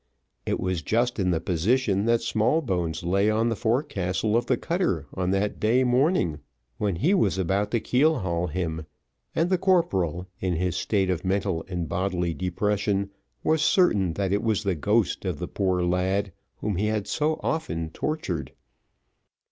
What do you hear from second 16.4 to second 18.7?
whom he had so often tortured.